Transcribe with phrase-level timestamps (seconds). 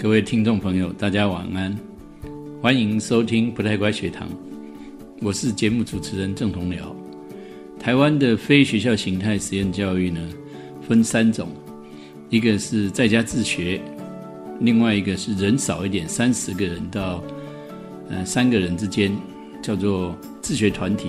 [0.00, 1.76] 各位听众朋友，大家晚安，
[2.62, 4.28] 欢迎收听不太乖学堂，
[5.20, 6.94] 我是节目主持人郑同僚。
[7.80, 10.20] 台湾的非学校形态实验教育呢，
[10.86, 11.48] 分三种，
[12.30, 13.80] 一个是在家自学，
[14.60, 17.20] 另外一个是人少一点，三十个人到
[18.08, 19.12] 呃三个人之间，
[19.60, 21.08] 叫做自学团体。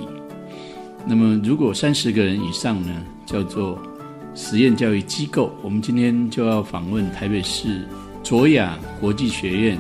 [1.06, 3.80] 那么如果三十个人以上呢，叫做
[4.34, 5.56] 实验教育机构。
[5.62, 7.86] 我们今天就要访问台北市
[8.30, 9.76] 卓雅国际学院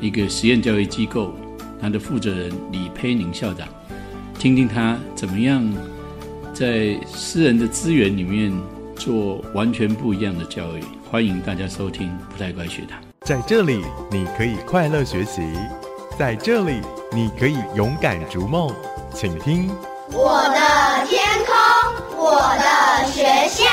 [0.00, 1.34] 一个实验教育机构，
[1.80, 3.66] 它的负责人李佩宁校长，
[4.38, 5.60] 听听他怎么样
[6.54, 8.52] 在私人的资源里面
[8.94, 10.84] 做完全不一样的教育。
[11.10, 13.00] 欢迎大家收听不太乖学堂。
[13.22, 15.42] 在这里，你可以快乐学习；
[16.16, 18.72] 在这里，你可以勇敢逐梦。
[19.12, 19.68] 请听。
[20.12, 21.56] 我的天空，
[22.16, 23.71] 我的学校。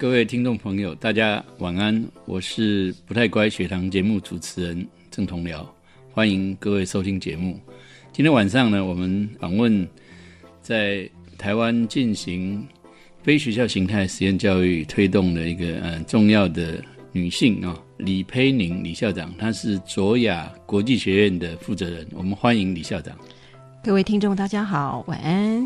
[0.00, 5.62] 各位听众朋友，大家晚安，我是不太乖学堂节目主持人郑同僚，
[6.10, 7.60] 欢迎各位收听节目。
[8.10, 9.86] 今天晚上呢，我们访问
[10.62, 12.66] 在台湾进行
[13.22, 17.78] 非学校形态实验教育推动的一个呃重要的女性啊。
[17.98, 22.08] 李佩宁李校长，她是卓雅国际学院的负责人。
[22.12, 23.14] 我们欢迎李校长。
[23.84, 25.60] 各位听众，大家好，晚安。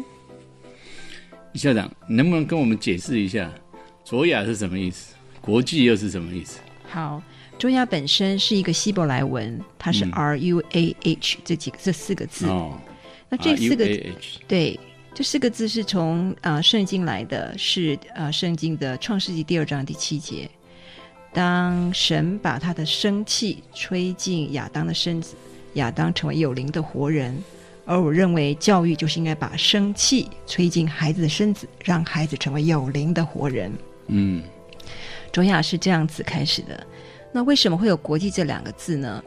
[1.53, 3.49] 李校长，能不能跟我们解释一下
[4.05, 5.15] 卓雅是什么意思？
[5.41, 6.59] 国际又是什么意思？
[6.87, 7.23] 好，
[7.59, 12.47] 卓雅本身是一个希伯来文，它是 R U A H 这几个这四个字。
[12.47, 12.79] 哦，
[13.31, 13.87] 那这四个
[14.47, 14.79] 对，
[15.15, 20.51] 这四个字是从啊圣经来的，是呃圣经的创世纪第二章第七节。
[21.33, 25.35] 当神把他的生气吹进亚当的身子，
[25.75, 27.35] 亚当成为有灵的活人。
[27.87, 33.73] 而我认为教育就是应该把生气吹进孩子的身子，让孩子成为有灵的活人。
[34.07, 34.43] 嗯，
[35.33, 36.87] 卓雅是这样子开始的。
[37.33, 39.23] 那为什么会有“国际”这两个字呢？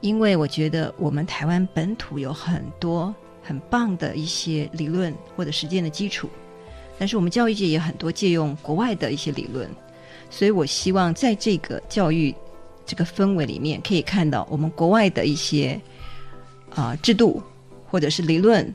[0.00, 6.28] 因为我觉得我们台湾本土有很多很棒的一些理论或者实践的基础，
[6.98, 9.68] 但是我们教育界也很多借用国外的一些理论。
[10.28, 12.34] 所以我希望在这个教育
[12.86, 15.78] 这个氛围里面，可以看到我们国外的一些
[16.74, 17.42] 啊制度，
[17.86, 18.74] 或者是理论，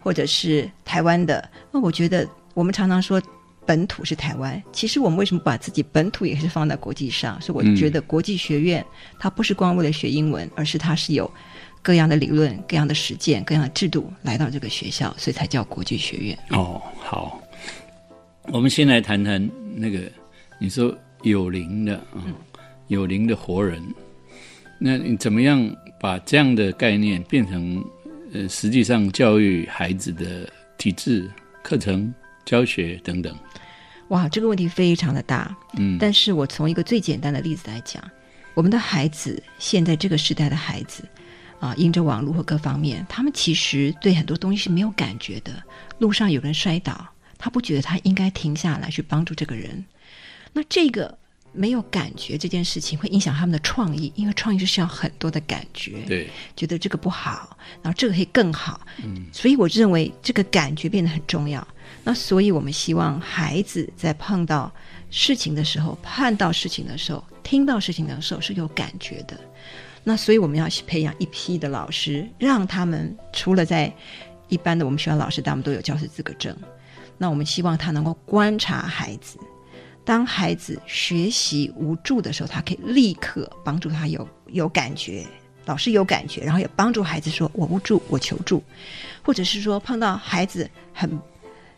[0.00, 1.48] 或者是台湾的。
[1.70, 3.22] 那我觉得我们常常说
[3.66, 7.40] 本土是台湾，其实我们为什么把自己本土也是放在国际上？
[7.40, 8.84] 所以我觉得国际学院
[9.18, 11.30] 它不是光为了学英文，而是它是有
[11.82, 16.38] 各样的理论、各样的实践、各样的制度来到这个学校，所以才叫国际学院。
[16.50, 17.42] 哦，好，
[18.52, 20.00] 我们先来谈谈那个。
[20.58, 22.24] 你说有灵的啊，
[22.86, 23.82] 有灵的活人，
[24.78, 27.84] 那你怎么样把这样的概念变成
[28.32, 31.30] 呃，实际上教育孩子的体制、
[31.62, 32.10] 课程、
[32.46, 33.36] 教学等等？
[34.08, 35.56] 哇，这个问题非常的大。
[35.76, 38.02] 嗯，但是我从一个最简单的例子来讲，
[38.54, 41.04] 我们的孩子现在这个时代的孩子
[41.58, 45.52] 啊，因着网络和各方面，他们其实对很多东西是没有感觉的。
[45.98, 47.06] 路上有人摔倒，
[47.36, 49.84] 他不觉得他应该停下来去帮助这个人。
[50.52, 51.18] 那这个
[51.52, 56.02] 没有感觉这件事情会影响他们的创意，因为创意是需要很多的感觉。
[56.06, 58.80] 对，觉得这个不好，然后这个可以更好。
[59.02, 61.66] 嗯，所以我认为这个感觉变得很重要。
[62.06, 64.72] 那所以我们希望孩子在碰到
[65.10, 69.36] 事情的时候、看到事情的时候、听到事情的时候是有感觉的。
[70.04, 73.92] 那所以我们要培养一批的老师，让他们除了在
[74.46, 76.56] 一般的我们学校老师，他们都有教师资格证。
[77.18, 79.36] 那我们希望他能够观察孩子。
[80.04, 85.26] 当孩子学习无助的时候，他可以立刻帮助他有有感觉，
[85.64, 88.62] 老师有感觉，然后也帮助孩子说我无助，我求助，
[89.24, 91.10] 或者是说碰到孩子很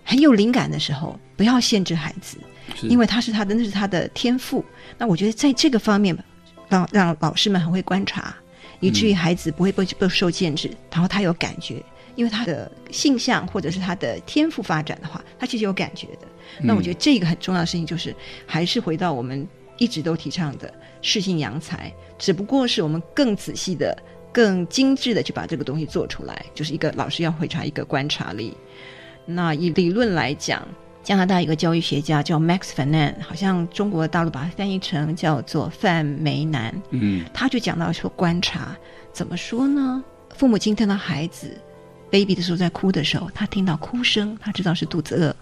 [0.09, 2.39] 很有灵感的时候，不要限制孩子，
[2.81, 4.65] 因为他是他的那是他的天赋。
[4.97, 6.17] 那我觉得在这个方面，
[6.67, 8.35] 让让老师们很会观察，
[8.81, 11.83] 以至于孩子不会被被受限制，然后他有感觉。
[12.17, 16.27] 因为他的性向或者是他的天赋发展的话，他其实有感觉的。
[16.61, 18.17] 那我觉得这个很重要的事情就是，
[18.47, 19.47] 还是回到我们
[19.77, 20.73] 一直都提倡的
[21.03, 23.97] 适性扬才，只不过是我们更仔细的、
[24.33, 26.45] 更精致的去把这个东西做出来。
[26.55, 28.57] 就是一个老师要会察一个观察力。
[29.31, 30.67] 那以理论来讲，
[31.03, 36.75] 加拿大一个教育学家叫 Max Fanan，好像中国大陆把它翻译成叫做范梅南。
[36.91, 38.75] 嗯，他就讲到说观察
[39.13, 40.03] 怎么说呢？
[40.35, 41.55] 父母亲听到孩子。
[42.11, 45.37] baby 的时候在哭的时候，他听到哭声，他知道是肚子饿，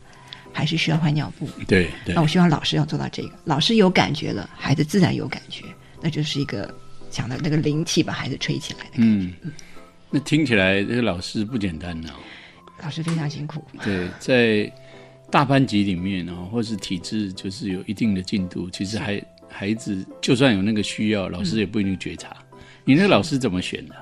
[0.53, 1.49] 还是需要换尿布。
[1.69, 5.65] 对，那我希望老师要做到这个，老师有感觉了，孩子自然有感觉，
[6.03, 6.69] 那就是一个
[7.09, 8.95] 讲的那个灵气把孩子吹起来的。
[8.97, 9.33] 嗯，
[10.11, 12.11] 那听起来这个老师不简单呢。
[12.83, 13.65] 老师非常辛苦。
[13.83, 14.73] 对，在
[15.31, 22.37] 大班级里面啊，或是体制就是有一定的进度，其实还孩子就算有那个需要，老师也不一定觉察。
[22.85, 23.95] 你那个老师怎么选的？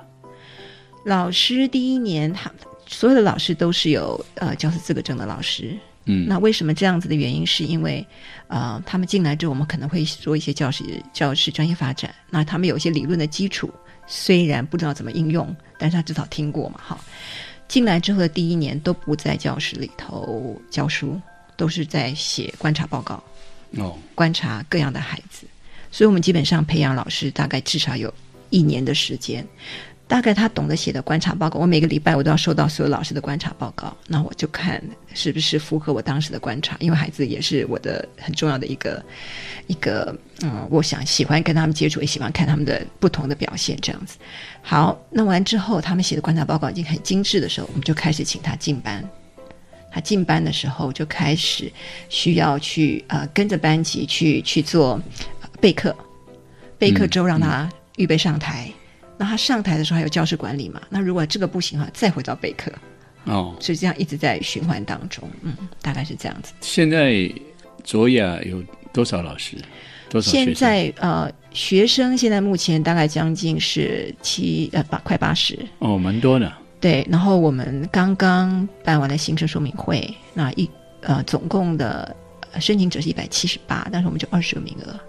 [1.05, 2.51] 老师第一年，他
[2.87, 5.77] 所有的老师都是有呃教师资格证的老师。
[6.07, 8.05] 嗯，那为什么这样子的原因，是因为
[8.47, 12.13] 呃，他们进来之后，我们可能会做一些教师教师专业发展。
[12.29, 13.73] 那他们有一些理论的基础，
[14.05, 16.79] 虽然不知道怎么应用，但是他至少听过嘛。
[16.83, 17.03] 好，
[17.67, 21.19] 进来之后的第一年都不在教室里头教书，
[21.57, 23.23] 都是在写观察报告，
[23.77, 25.47] 哦，观察各样的孩子。
[25.91, 28.13] 所以我们基本上培养老师大概至少有
[28.49, 29.45] 一年的时间。
[30.07, 34.81] 大概他懂得写的观察报告，我每个礼拜我都要收到所有老师的观察报告，那我就看
[35.13, 39.03] 是不是符合我当时的观察，因为孩子也是我的很重要的一个
[39.65, 44.17] 一个嗯，我想喜欢跟他们接触，也喜欢看他们的不同的表现，这样子。
[44.61, 49.03] 好，弄完之后，他们写的观察报告已经很精致的时候，我们就开始请他进班。
[49.91, 51.71] 他进班的时候就开始
[52.09, 55.01] 需要去呃跟着班级去去做
[55.61, 55.95] 备课，
[56.77, 58.69] 备课之后让他预备上台。
[59.17, 60.81] 那他上台的时候还有教室管理嘛？
[60.89, 62.71] 那如果这个不行的话，再回到备课，
[63.25, 66.53] 哦，所以这样一直在循环当中，嗯，大概是这样子。
[66.61, 67.31] 现在
[67.83, 69.57] 卓雅有多少老师？
[70.09, 70.31] 多少？
[70.31, 76.51] 现在呃，学生现在目前大概将近是七呃八快八十，哦，蛮多的。
[76.81, 80.69] 对，然后我们刚刚办完了新生说明会，那一
[81.01, 82.15] 呃总共的
[82.51, 84.99] 呃申请者是一百七十八，但是我们就二十个名额。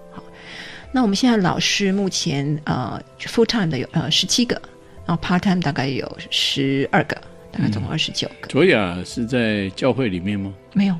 [0.96, 4.60] 好，那我们现在老师目前呃 full time 的有呃十七个，
[5.04, 7.14] 然后 part time 大概有十二个，
[7.52, 8.48] 大概总共二十九个。
[8.48, 10.54] 卓雅是在教会里面吗？
[10.72, 10.96] 没有，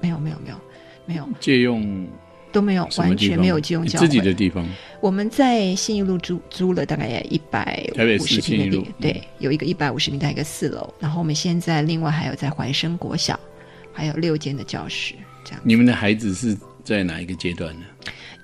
[0.00, 0.56] 没有，没有，没有，
[1.04, 2.06] 没有，借用
[2.52, 2.88] 都没有？
[2.96, 4.06] 完全没有借用教会。
[4.06, 4.64] 自己的地方。
[5.00, 13.38] 我们在信义路租租了大概一百五十平的地，对，有一个一百五十平的一个四楼，然后我们现在另外还有在怀生国小，
[13.92, 17.86] 还有六间的教室，这样你们的孩子是在哪一个阶段呢？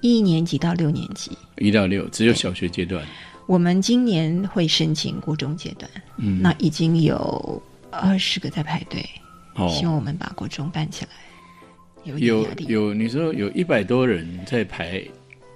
[0.06, 3.04] 一年级到六年级，一到六，只有小学阶段。
[3.46, 9.00] 我们今年会申请国中阶段，嗯，那已经有二十个在排队，
[9.68, 11.10] 希望哦，我们把国中办起来，
[12.04, 12.46] 有有。
[12.66, 15.00] 有，你说有一百多人在排，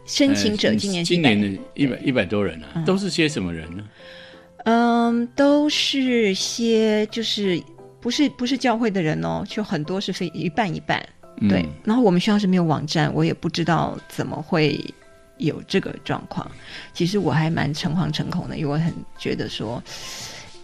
[0.05, 3.85] 申请者呃今年今年的一百一百多人啊，都是些什么人呢？
[4.65, 7.61] 嗯，都是些就是
[8.01, 11.05] 不是不是教会的人哦，就很多是非一半一半。
[11.49, 14.79] 对，嗯然后我们学校是没有网站，我也不知道怎么会
[15.39, 16.51] 有这个状况。
[16.93, 19.83] 其实我还蛮诚惶诚恐的，因为我很觉得说，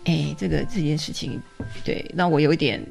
[0.04, 1.40] 哎，这个这件事情，
[1.84, 2.84] 对，让我有一点。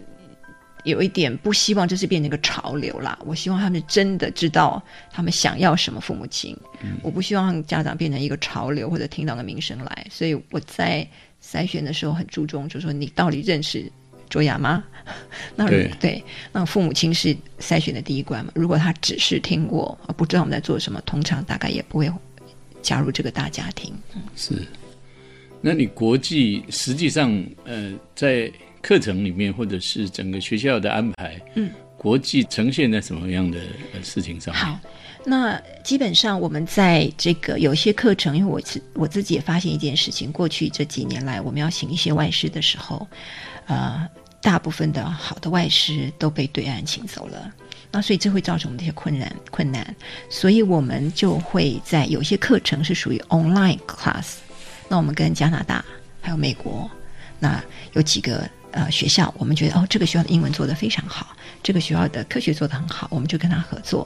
[0.83, 4.79] 有一点不希望这是变成一个潮流啦，我希望他们真的知道
[5.11, 6.55] 他们想要什么父母亲，
[7.01, 11.03] 我不希望家长变成一个潮流或者听到个名声来，所以我在
[11.43, 13.91] 筛选的时候很注重，就是说你到底认识
[14.30, 14.83] 卓雅吗？
[15.56, 18.51] 那如对那父母亲是筛选的第一关嘛。
[18.56, 22.12] 如果他只是听过，而不知道我们在做什么，通常大概也不会
[22.81, 23.94] 加入这个大家庭。
[24.36, 24.56] 是。
[25.62, 28.51] 那你国际实际上呃，在
[28.81, 33.60] 课程里面或者是整个学校的安排，嗯，国际呈现在什么样的
[33.94, 34.63] 呃事情上面？
[34.63, 34.80] 好，
[35.24, 43.07] 那基本上我们在这个有些课程，因为我自我自己也发现一件事情，过去这几年来，我们要请一些外事的时候，
[43.67, 44.07] 呃，
[44.41, 47.51] 大部分的好的外师都被对岸请走了。
[47.91, 49.95] 那所以这会造成我们这些困难困难，
[50.29, 54.36] 所以我们就会在有些课程是属于 online class，
[54.89, 55.84] 那我们跟加拿大
[56.22, 56.89] 还有美国，
[57.39, 64.05] 那有几个呃学校，我们觉得哦这个学校的英文做得非常好，这个学校的科学做得很好，我们就跟他合作。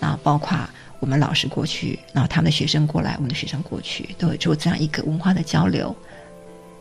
[0.00, 0.58] 那包括
[0.98, 5.94] 我们老师过去，然后他们的学生过来，我们的学生过去，都有做这样一个文化的交流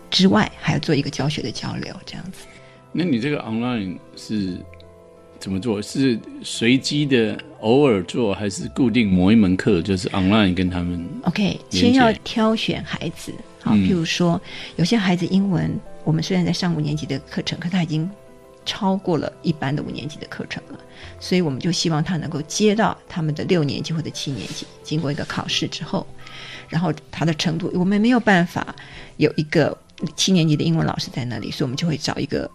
[0.10, 2.46] 之外，还要做一个教学的交流，这样子。
[2.92, 4.58] 那你这个 online 是
[5.40, 5.82] 怎么做？
[5.82, 14.42] 是随机的偶尔做，还是固定某一门课就是 online 跟他们？OK，先要挑选孩子，好，嗯譬如说
[14.78, 18.10] 有些孩子英文，我们虽然在上五年级的课程，可他已经
[18.66, 20.80] 超过了一般的五年级的课程了，
[21.20, 26.08] 所以我们就希望他能够接到他们的六年级或者七年级，经过一个考试之后，
[26.70, 28.74] 然后他的程度，我们没有办法
[29.18, 29.78] 有一个
[30.16, 32.50] 七年级的英文老师在那里，所以我们就会找一个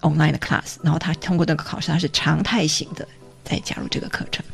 [0.00, 3.06] online 的 class，然后他通过那个考试，他是常态型的，
[3.44, 4.44] 再加入这个课程。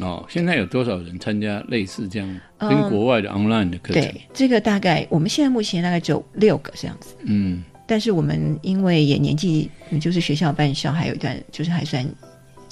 [0.00, 4.02] 哦，现在有多少人参加类似这样嗯跟国外的 online 的课程？
[4.02, 7.14] 对，这个大概我们现在目前大概只有六个这样子。
[7.22, 12.04] 嗯，但是我们因为也年纪，嗯就是学校办校还有一段，就是还算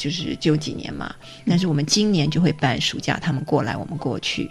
[0.03, 1.15] 就是只有几年嘛。
[1.47, 4.51] 但是我们今年就会办暑假，他们过来，我们过去。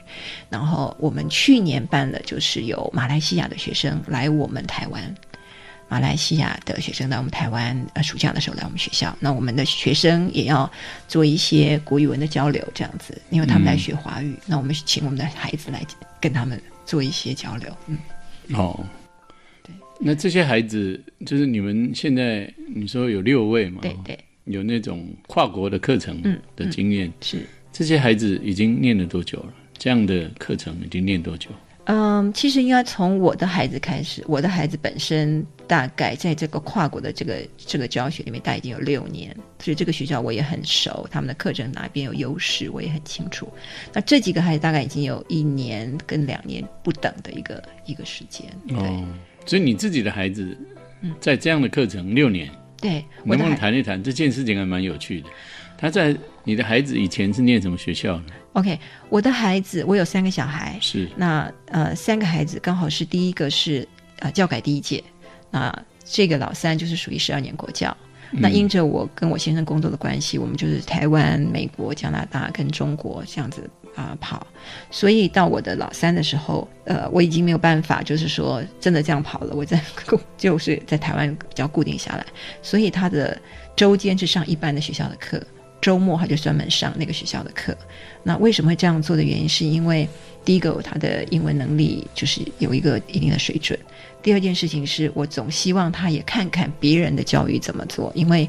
[0.49, 5.13] 然后我们去年办了，就是有马来西亚的学生来我们台湾。
[5.89, 9.13] 马来西亚的学生来我们台湾，呃，暑假的时候来我们学校。
[9.19, 10.71] 那我们的学生也要
[11.05, 15.85] 做一些国语文的交流，这样子，因为他们来学华语，那我们请我们的孩子来
[16.21, 17.77] 跟他们做一些交流。
[17.87, 17.97] 嗯，
[18.53, 18.85] 哦，
[19.63, 19.75] 对。
[19.99, 23.81] 那这些孩子，就是你们现在你说有六位嘛？
[23.81, 24.17] 对对，
[24.51, 27.11] 有那种跨国的课程嗯的经验。
[27.21, 27.45] 是。
[27.71, 29.53] 这些孩子已经念了多久了？
[29.77, 31.49] 这样的课程已经念多久？
[31.85, 34.23] 嗯，其实应该从我的孩子开始。
[34.27, 43.51] 我的孩子本身大概在这个跨国的这个这个教学里面，大概已经有六年，所以这个学校我也很熟，他们的课程哪边有优势，我也很清楚。
[43.91, 48.45] 那这几个孩子大概已经有一年跟两年不等的一个一个时间。
[48.67, 49.03] 对、哦，
[49.45, 50.55] 所以你自己的孩子
[51.19, 52.47] 在这样的课程六年，
[52.81, 54.57] 对，我能不能谈一谈这件事情？
[54.57, 55.29] 还蛮有趣的。
[55.77, 58.77] 他在你的孩子以前是念什么学校呢？OK，
[59.09, 63.87] 我的孩子，我有三个小孩，是那呃，三个孩子刚好是第一个是
[64.19, 65.03] 呃教改第一届，
[65.49, 65.73] 那
[66.03, 67.95] 这个老三就是属于十二年国教。
[68.33, 74.45] 那因着我跟我先生工作的关系，我们就是台湾、美国、加拿大跟中国这样子啊、跑，
[74.89, 79.81] 所以到我的老三的时候，呃，我已经没有办法，就是说真的这样跑了，我在
[80.37, 82.25] 就是在台湾比较固定下来，
[82.61, 83.37] 所以他的
[83.75, 85.41] 周间是上一般的学校的课，
[85.81, 87.75] 周末他就专门上那个学校的课。
[88.23, 90.07] 那为什么会这样做的原因，是因为
[90.45, 93.77] 第一个他的英文能力就是有一个一定的水准。
[94.21, 98.47] 第二件事情是我总希望他也看看别人的教育怎么做，因为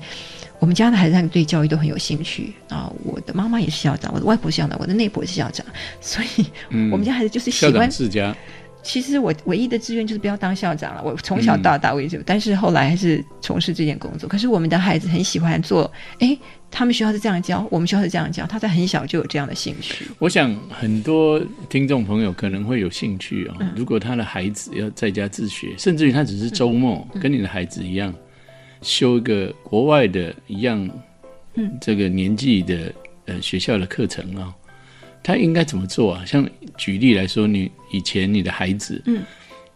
[0.58, 2.92] 我们家的孩子对教育都很有兴趣啊。
[3.04, 5.64] 我的妈妈也是校长，我的外婆校长，我的内婆也是校长，
[6.02, 6.44] 所以
[6.90, 7.90] 我们家孩子就是喜欢。
[7.90, 8.36] 世家，
[8.82, 11.02] 其实我唯一的志愿就是不要当校长了。
[11.04, 14.28] 我从小到大我也就，但是后来还是从事这件工作。
[14.28, 16.36] 可是我们的孩子很喜欢做，诶，
[16.70, 20.06] 他们学校是这样教，我们学校是这样教，他在很小就有这样的兴趣。
[20.18, 23.54] 我想很多听众朋友可能会有兴趣哦。
[23.60, 28.12] 嗯如果他的孩子要在家自学，甚至于他只是周末、嗯跟你的孩子一样，
[28.82, 30.90] 修一个国外的一样，
[31.54, 32.92] 嗯，这个年纪的
[33.26, 34.52] 呃学校的课程啊、
[35.22, 36.24] 他应该怎么做啊？
[36.26, 39.22] 像举例来说，你以前你的孩子，嗯，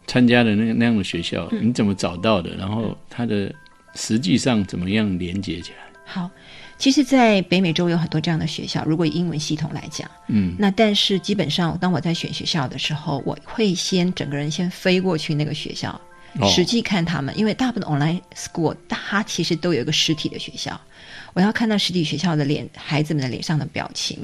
[0.06, 2.54] 参加的那个那样的学校，嗯你怎么找到的？
[2.56, 3.54] 然后他的
[3.94, 5.78] 实际上怎么样连接起来？
[6.04, 6.30] 好，
[6.78, 8.84] 其实，在北美洲有很多这样的学校。
[8.84, 16.00] 如果以英文系统来讲，嗯，那但是基本上，当我在选学校的时候，我会先整个人先飞过去那个学校，
[16.38, 20.80] 哦实际看他们，因为大部分 online school 它其实都有一个实体的学校，
[21.34, 24.18] 我要看到实体学校的脸，孩子们的脸上的表情。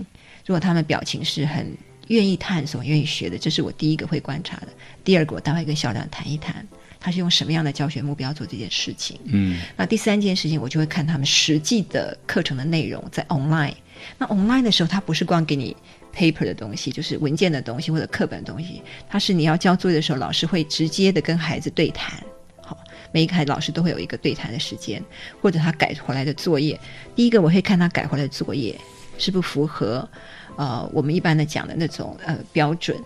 [0.44, 1.76] 如果他们表情是很
[2.08, 4.68] 愿意探索、愿意学的，这是我第一个会观察的。
[5.04, 6.66] 第二个，我待会跟校长谈一谈，
[6.98, 9.18] 他是用什么样的教学目标做这件事情。
[9.24, 13.74] 嗯，那第三件事情，我就会看他们实际的课程的内容在 online。
[14.18, 15.76] 那 online 的时候，它不是光给你
[16.12, 22.20] paper 的东西，就是文件的东西或者课本的东西，它是你要交作业的时候，老师会直接的跟孩子对谈。
[22.60, 22.76] 好，
[23.12, 25.00] 每一个孩子老师都会有一个对谈的时间，
[25.40, 26.78] 或者他改回来的作业。
[27.14, 28.76] 第一个，我会看他改回来的作业
[29.22, 30.08] 是不符合
[30.56, 32.96] 呃我们一般的讲的那种呃标准。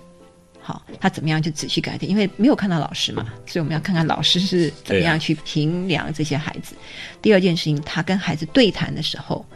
[0.59, 6.75] 好，他怎么样就仔细改变，因为没有看到老师嘛，所以我们要看看老师是怎么样去评量这些孩子。
[7.23, 9.47] 第二件事情，他跟孩子对谈的时候，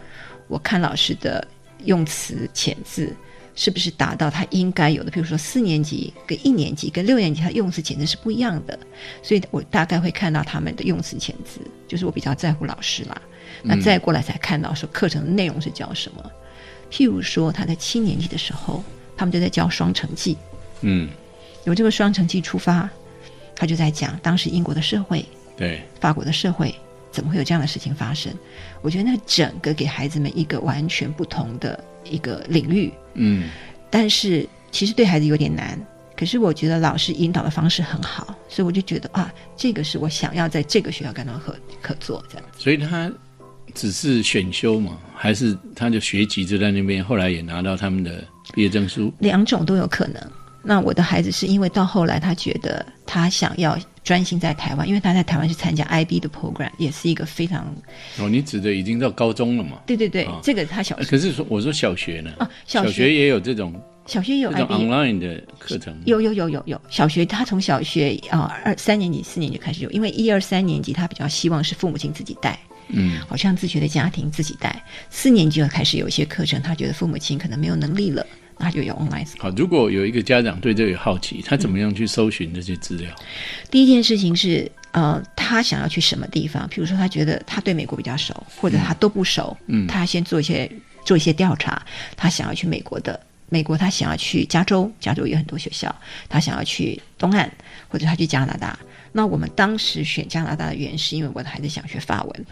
[0.47, 1.45] 我看老师的
[1.85, 3.13] 用词遣字
[3.57, 5.11] 是不是达到他应该有的。
[5.11, 8.79] 比如说四年级跟一年级跟六年级，他用词遣字是不一样的，
[9.21, 13.21] 所以我大概会看到他们的用词遣字，就是我比较在乎老师啦。
[13.65, 16.31] 那再过来才看到说课程的内容是教什么。
[16.91, 18.83] 譬如说他在七年级的时候，
[19.17, 20.37] 他们就在教双城记。
[20.81, 21.09] 嗯，
[21.65, 22.89] 由这个双城记出发，
[23.55, 25.25] 他就在讲当时英国的社会、
[25.57, 26.75] 对，法国的社会
[27.13, 28.33] 怎么会有这样的事情发生。
[28.83, 33.51] 我觉得那整个给孩子们一个完全不同的一个领域，嗯，
[33.91, 35.79] 但是其实对孩子有点难。
[36.17, 42.63] 可是我觉得老师引导的方式很好，所以我就觉得啊，这个是我想要在这个学校跟他合合作这样子。
[42.63, 43.11] 所以他
[43.75, 48.25] 只是选修嘛，还是他的学籍就在那边，后来也拿到他们的
[48.55, 49.13] 毕业证书？
[49.19, 50.21] 两种都有可能。
[50.63, 57.65] 那我的孩子是因为到后来他觉得他想要专心在台湾，因为他在台湾是参加 IB 的 program，也是一个非常
[58.19, 59.79] 哦，你指的已经到高中了嘛？
[59.87, 62.31] 对对对，啊这个他小学可是说我说小学呢？
[62.39, 63.75] 啊小学学也有这种
[64.05, 65.97] 小学有这种 IB，online 的课程。
[66.05, 72.59] 有有有有有，小学他从小学啊二三年级、四年级开始有，因为一二三年级他比较希望是父母亲自己带，
[72.93, 74.83] 嗯，好像自学的家庭自己带。
[75.11, 78.25] 四年级就开始有一些课程，他觉得父母亲可能没有能力了，
[78.59, 79.27] 那就有 online。
[79.39, 83.11] 好，如果有一个家长对这个好奇，他怎么样去搜寻这些资料？
[83.71, 86.69] 第一件事情是，呃，他想要去什么地方？
[86.69, 90.71] 比如说，他觉得他对美国比较熟，或者他都不熟，嗯他先做一些
[91.05, 91.81] 做一些调查，
[92.17, 93.19] 他想要去美国的。
[93.53, 95.93] 美国，他想要去加州，加州有很多学校，
[96.29, 97.51] 他想要去东岸，
[97.89, 98.79] 或者他去加拿大。
[99.11, 102.47] 那我们当时选加拿大的原因是因为我的孩子想学法文，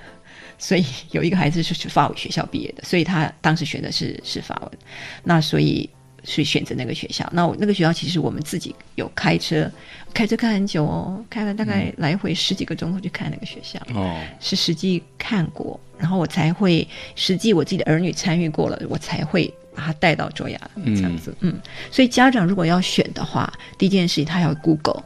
[0.59, 4.79] 所以有一个孩子是去法文学校毕业的，所以他当时选的是是法文。
[5.23, 5.89] 那所以
[6.25, 7.27] 是选择那个学校。
[7.33, 9.71] 那我那个学校其实我们自己有开车，
[10.13, 13.81] 开车开很久哦，开了大概来回十几个钟头去看那个学校。
[13.95, 21.35] 哦，是实际看过，然后我才会实际我自己的儿女参与过了，我才会把他带到卓雅这样子。
[21.41, 21.57] 嗯，
[21.91, 25.05] 所以家长如果要选的话，第一件事情他要 Google，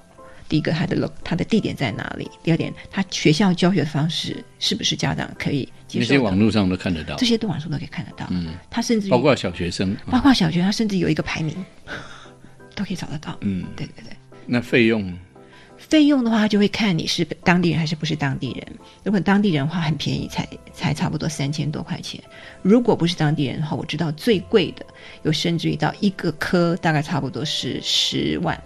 [0.53, 8.27] 第一个他的他的地点在哪里，第二点他学校教学的方式是不是家长可以接那受的，些网络上都看得到这，些都网上都可以看得到。
[8.29, 9.97] 嗯，他甚至包括小学生。
[10.11, 11.57] 包括小学，他甚至有一个排名，
[12.75, 13.35] 都可以找得到。
[13.41, 14.15] 嗯，对对对。
[14.45, 15.11] 那费用
[15.79, 18.67] 费用的话，就会看你是当地人还是不是当地人。
[19.05, 22.23] 如果当地人的话，很便宜，才才差不多三千多块钱。
[22.61, 24.85] 如果不是当地人的话，我知道最贵的
[25.23, 28.63] 有甚至于到一个科大概差不多是十万。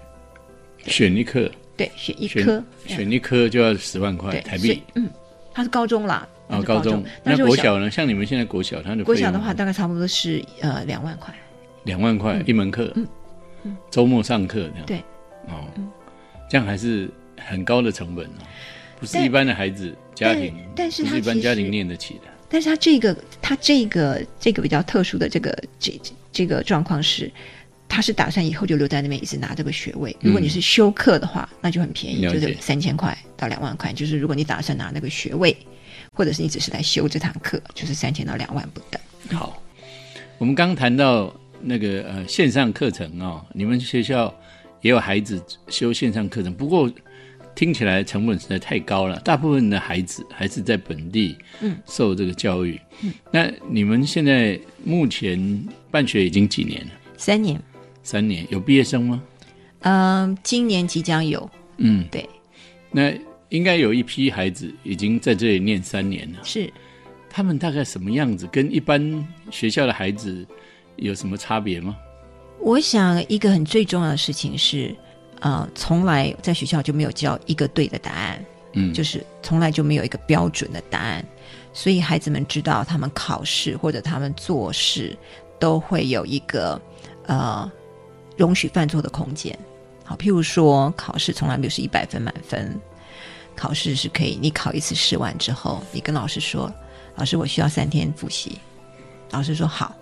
[0.88, 4.82] 选一科，对，选一科，选一科就要十万块台币。。
[4.94, 5.08] 嗯，
[5.52, 7.90] 他是高中啦，啊哦，高中那国小呢？
[7.90, 11.34] 像你们现在国小，他的国小的话，大概差不多是呃两万块。
[11.84, 12.92] 两万块一门课，
[13.90, 14.86] 周末上课这样。
[14.86, 14.98] 对，
[15.48, 15.64] 哦，
[16.50, 18.42] 这样还是很高的成本哦，
[18.98, 22.20] 不是一般的孩子家庭，但但是他一般家庭念得起的。
[22.48, 27.30] 但是他这个他这个这个比较特殊的这个这这这个状况是，
[27.88, 30.14] 他是打算以后就留在那边一直拿这个学位。
[30.20, 33.92] 如果你是修课的话，那就很便宜，就是三千块到两万块。
[33.92, 35.56] 就是如果你打算拿那个学位，
[36.12, 39.00] 或者是你只是来修这堂课，就是三千到两万不等。
[39.38, 39.62] 好，
[40.38, 44.34] 我们刚谈到那个呃线上课程哦，你们学校
[44.82, 46.90] 也有孩子修线上课程，不过
[47.54, 49.18] 听起来成本实在太高了。
[49.20, 52.78] 大部分的孩子还是在本地嗯受这个教育。
[53.30, 56.90] 那你们现在目前办学已经几年了？
[57.16, 57.58] 三年，
[58.06, 59.20] 三年，有毕业生吗？
[59.80, 62.24] 嗯、今年即将有，嗯，对，
[62.92, 63.12] 那
[63.48, 66.38] 应该有一批孩子已经在这里念三年了。
[66.44, 66.72] 是
[67.28, 68.46] 他们大概什么样子？
[68.52, 70.46] 跟一般学校的孩子
[70.94, 71.96] 有什么差别吗？
[72.60, 74.94] 我想一个很最重要的事情是，
[75.40, 78.44] 呃，从来在学校就没有教一个对的答案。
[78.74, 81.24] 嗯，就是从来就没有一个标准的答案，
[81.72, 85.18] 所以孩子们知道他们考试或者他们做事
[85.58, 86.80] 都会有一个
[87.26, 87.68] 呃
[88.36, 89.56] 容许犯错的空间。
[90.04, 92.78] 好，譬如说考试从来没有是一百分满分，
[93.56, 96.72] 考试是可以，你考一次试完之后，你跟老师说，
[97.16, 98.58] 老师我需要三天复习，
[99.30, 99.94] 老师说好，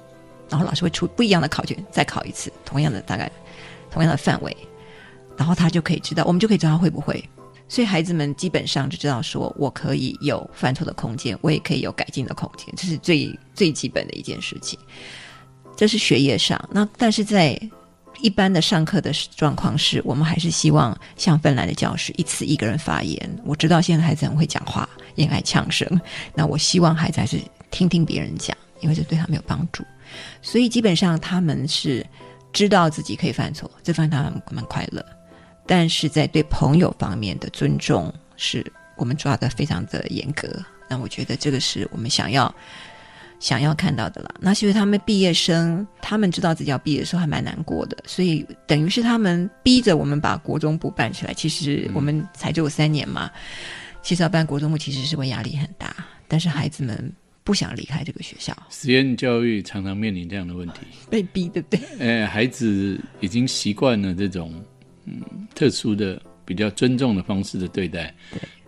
[0.50, 3.30] 然后老师会出不一样的考卷再考一次，同样的大概
[3.90, 4.54] 同样的范围，
[5.36, 7.22] 然后他就可以知道，我们就可以知道他会不会。
[7.66, 14.78] 所以孩子们基本上就知道说，我可以有犯错的空间，我也可以有改进的空间，这是最最基本的一件事情。
[15.74, 17.58] 这是学业上，那但是在
[18.20, 23.38] 一般的上课的状况是，我们还是希望像芬兰的教室，一次一个人发言。
[23.44, 26.00] 我知道现在孩子很会讲话，也爱呛声，
[26.34, 27.38] 那我希望孩子还是
[27.70, 29.84] 听听别人讲，因为这对他没有帮助。
[30.40, 32.06] 所以基本上他们是
[32.52, 35.04] 知道自己可以犯错，这方他们蛮快乐。
[35.66, 38.64] 但是在对朋友方面的尊重，是
[38.96, 40.48] 我们抓的非常的严格。
[40.88, 42.54] 那我觉得这个是我们想要
[43.40, 44.34] 想要看到的了。
[44.40, 51.34] 那其实他们毕业生，他们知道自己要毕业的时候还蛮难过的，所以等于是他们逼着我们把国中部办起来。
[51.34, 53.30] 其实我们才只有三年嘛，
[54.02, 55.94] 其实要办国中部其实是会压力很大，
[56.26, 60.80] 但是孩子们不想离开这个学校，实验教育常常面临这样的问题。
[61.10, 61.80] 被逼，对不对？
[61.98, 64.54] 呃， 孩子已经习惯了这种
[65.04, 65.20] 嗯
[65.54, 68.14] 特殊的、比较尊重的方式的对待，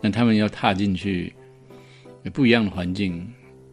[0.02, 1.32] 那他们要踏进去
[2.24, 3.26] 呃不一样的环境，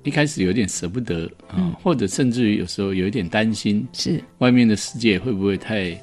[0.04, 5.98] 一开始有点舍不得啊、或者甚至于有时候有一点担心，是，外面的世界会不会太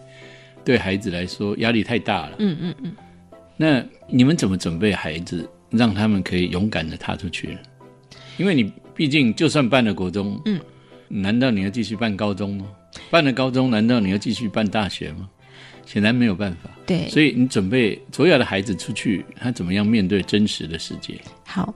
[0.64, 2.36] 对孩子来说压力太大了？
[2.38, 2.92] 嗯嗯嗯。
[3.56, 7.58] 那你们怎么准备孩子，让他们可以勇敢的踏出去呢？
[8.38, 10.58] 因为你毕竟就算办了国中，嗯，
[11.08, 12.66] 难道你要继续办高中吗？
[13.10, 15.28] 办了高中，难道你要继续办大学吗？
[15.84, 16.70] 显然没有办法。
[16.86, 21.20] 对，所以你准备所有的孩子出去，他怎么样面对真实的世界？
[21.44, 21.74] 好，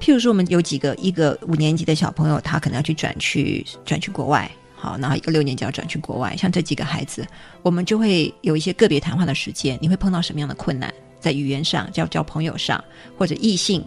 [0.00, 7.26] 譬如说，我们有几个一个五年级的小朋友，他可能要去转去转去国外，好，然后一个六年级要转去国外，像这几个孩子，
[7.62, 9.78] 我们就会有一些个别谈话的时间。
[9.80, 10.92] 你会碰到什么样的困难？
[11.18, 12.82] 在语言上、交交朋友上，
[13.16, 13.84] 或者异性，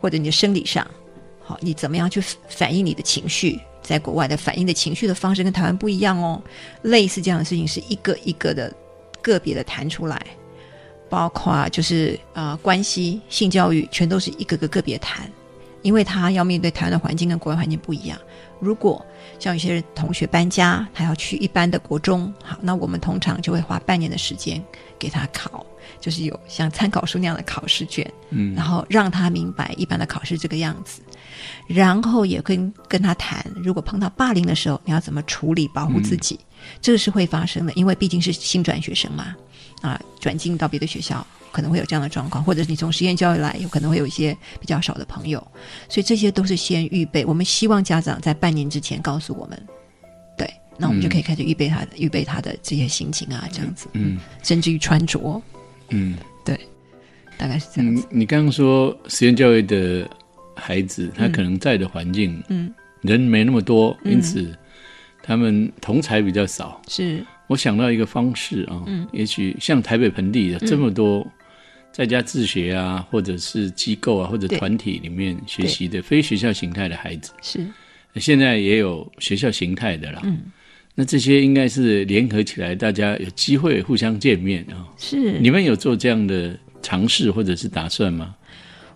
[0.00, 0.86] 或者你的生理上，
[1.42, 3.58] 好，你怎么样去反映你的情绪？
[3.82, 6.42] 在国外的反映的情绪的方式跟台湾不一样哦。
[6.82, 8.72] 类似这样的事情是一个一个的
[9.22, 10.20] 个别的谈出来。
[11.08, 15.30] 包括就是呃关系、性教育，全都是一个个个别谈，
[15.86, 18.18] 因为他要面对台湾的环境跟国外环境不一样。
[18.58, 19.04] 如果
[19.38, 24.60] 像有些同学搬家，他要去一般的国中，好，那我们通常就会花半年的时间
[24.98, 25.64] 给他考，
[26.00, 28.52] 就是有像参考书那样的考试卷，嗯。
[28.52, 31.02] 然后让他明白一般的考试这个样子，
[31.68, 36.40] 然后也跟跟他谈，如果碰到霸凌的时候，你要怎么处理，保护自己，
[36.80, 39.36] 这个是会发生的，因为毕竟是新转学生嘛，
[39.82, 45.38] 啊，转进到别的学校可能会有这样的状况，或者是你从实验教育来，有可能会有一些比较少的朋友，
[45.88, 47.24] 所以这些都是先预备。
[47.24, 49.66] 我们希望家长在半年之前告诉我们，
[50.36, 54.18] 对，那我们就可以开始预备他的、预备他的这些心情啊，这样子，嗯。
[54.42, 55.40] 甚至于穿着，
[55.90, 56.16] 嗯。
[56.44, 56.58] 对
[57.38, 60.08] 大概是这样嗯子。，你刚刚说实验教育的
[60.54, 64.12] 孩子，他可能在的环境，嗯，人没那么多，嗯。
[64.12, 64.56] 因此
[65.22, 66.80] 他们同才比较少。
[66.88, 71.26] 是，我想到一个方式啊，嗯，也许像台北盆地有这么多
[71.92, 77.66] 在家自学啊，或者是机构啊，或者团体里面学习的非学校形态的孩子，是，
[78.16, 80.20] 现在也有学校形态的啦。
[80.24, 80.40] 嗯，
[80.94, 84.84] 那这些应该是联合起来，大家有机会互相见面啊。
[84.98, 85.38] 是。
[85.38, 88.34] 你们有做这样的尝试或者是打算吗？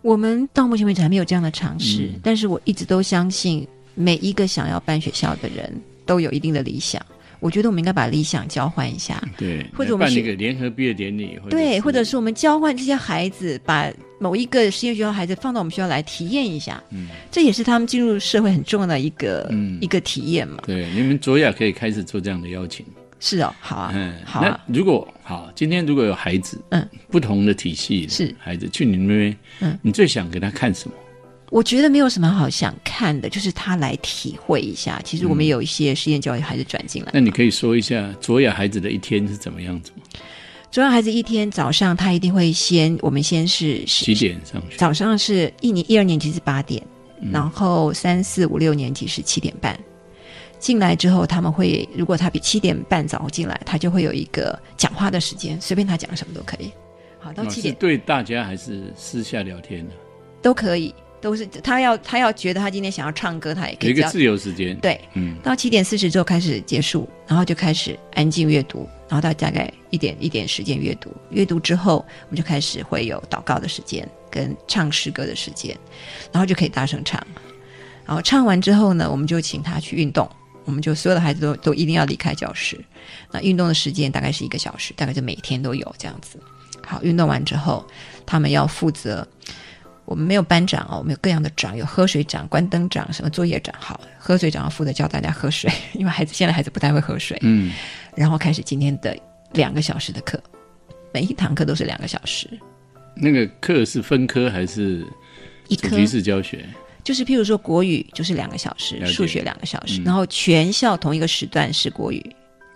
[0.02, 5.72] 我们到目前为止还没有这样的尝试，嗯但是我一直都相信，每一个想要办学校的人
[6.04, 7.04] 都有一定的理想。
[7.40, 20.62] 我觉得我们应该把理想交换一下，对，或者我们是办一个联合毕业典礼，对，或者是是我们交换这些孩子，把某一个实验学校孩子放到我们学校来体验一下，嗯这也是他们进入社会很重要的一个、嗯一个体验嘛。
[20.66, 22.84] 对，你们卓雅可以开始做这样的邀请。
[23.22, 30.94] 是哦，好啊，嗯，好啊，那如果好，今天如果有孩子，嗯，不同的体系的是孩子去你们那边，嗯，你最想给他看什么？
[31.50, 35.00] 我觉得没有什么好想看的，就是他来体会一下。
[35.04, 40.04] 其实我们嗯有一些实验教育孩子转进来，那你可以说一下卓雅孩子的一天是怎么样子吗？
[40.70, 44.76] 主要孩子一天早上他一定会先，我们先是几点上学？
[44.76, 46.80] 早上是一年一二年级是八点，
[47.20, 49.78] 嗯然后三四五六年级是七点半。
[50.60, 56.70] 进来之后，他们会如果他比七点半早进来，他就会有一个讲话的时间，随便他讲什么都可以。
[57.18, 59.94] 好，到七点对大家还是私下聊天的？
[60.42, 65.00] 都可以，都是他要他要觉得他今天想要唱歌，他也可以一个自由时间。，对。
[65.14, 71.14] 嗯，到七点四十之后开始结束，然后就开始安静阅读，然后到大概一点一点时间阅读。
[71.30, 75.76] 阅读之后，我们就开始会有祷告的时间跟唱诗歌的时间，
[76.32, 77.24] 然后就可以大声唱。
[78.06, 80.28] 然后唱完之后呢，我们就请他去运动。
[80.64, 82.78] 我们就所有的孩子都都一定要离开教室。
[83.30, 86.38] 那运动的时间大概是一个小时，大概就每天都有这样子。
[86.86, 87.84] 好，运动完之后，
[88.24, 89.26] 他们要负责。
[90.10, 93.72] 我们没有班长哦，我们有各样的长，有喝水长、关灯长、什么作业长。
[93.78, 97.38] 好，喝水长要负责教大家喝水，因为孩子现在孩子不太会喝水。
[97.42, 97.72] 嗯，
[98.16, 99.16] 然后开始今天的
[99.52, 100.42] 两个小时的课，
[101.14, 102.50] 每一堂课都是两个小时，
[103.14, 105.06] 那个课是分科还是
[105.68, 106.68] 一科主题式教学？
[107.04, 112.20] 就是譬如说国语就是两个小时数学两个小时，嗯然后全校同一个时段是国语。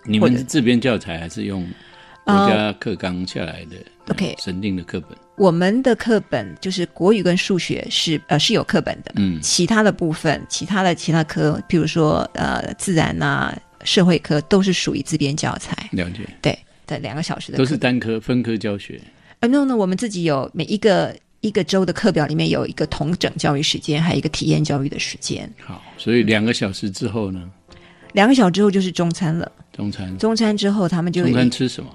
[0.05, 1.67] 你们是自编教材还是用
[2.23, 5.17] 国家课纲下来的呃 OK 审定的课本？
[5.37, 9.39] 我们的课本就是国语跟数学是呃是有课本的，嗯。
[9.41, 18.99] 其他的部分，其他的其他科，譬如说呃自然啊、社会科都是属于自编教材，了解，对的两个小时的都是单科分科教学。
[19.41, 25.51] 呃，no 呢，我们自己有每一个一个周的课表里面有一个同整教育时间，还有一个体验教育的时间。
[25.59, 27.43] 好，所以两个小时之后呢，
[28.13, 31.89] 两个小时之后就是中餐了，中餐，中餐之后他们就中餐吃什么？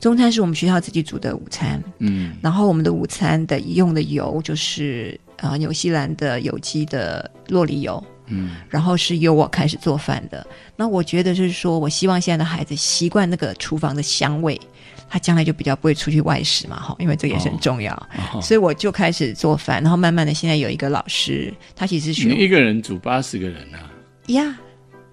[0.00, 10.46] 中餐是我们学校自己煮的午餐，嗯，然后我们的午餐的用的油就是呃纽西兰的有机的洛梨油，嗯，然后是由我开始做饭的。
[10.76, 14.60] 那我觉得就是说我希望现在的孩子习惯那个厨房的香味，
[15.08, 17.94] 他将来就比较不会出去外食嘛，哈，因为这也是很重要。
[18.32, 23.88] 哦所以我就开始做饭，然后慢慢的现在有一个老师，他其实是学一个人煮八十个人啊，
[24.26, 24.58] 呀，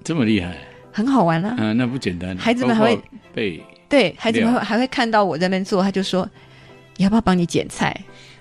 [0.03, 0.57] 这么厉害
[0.91, 1.55] 很好玩啊。
[1.57, 1.77] 嗯？
[1.77, 2.35] 那不简单。
[2.35, 2.99] 孩子们还会
[3.33, 3.63] 背。
[3.91, 6.27] 对，孩子们还会看到我在那边做，他就说
[6.95, 7.95] 你要不要帮你剪菜？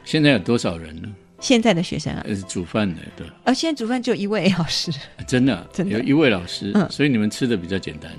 [0.04, 1.08] 现在有多少人呢？
[1.40, 4.92] 现在的学生啊，呃，煮饭的，对，而现在煮饭只有一位老师。
[5.26, 8.12] 真的真的有一位老师，嗯所以你们吃的比较简单。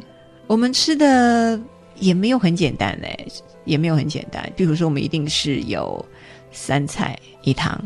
[0.48, 1.60] 我们吃的
[2.00, 3.28] 也没有很简单嘞，
[3.64, 4.52] 也没有很简单。
[4.56, 6.04] 比如说，我们一定是有
[6.52, 7.80] 三菜一汤，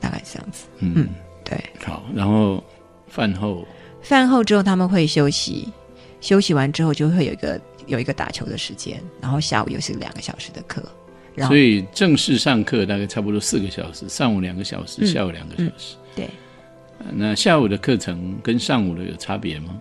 [0.00, 0.64] 大概这样子。
[0.78, 1.08] 嗯，嗯
[1.44, 2.64] 对，好，然后
[3.06, 3.64] 饭后
[4.02, 5.68] 饭后之后他们会休息，
[6.20, 10.80] 休息完之后就会有一个有一个打球的时间，然后下午又是两个小时的课。
[11.34, 15.96] 然后所以正式上课大概差不多四个小时，上午两个小时，嗯下午两个小时。
[16.14, 16.28] 对
[16.98, 19.80] 呃那下午的课程跟上午的有差别吗？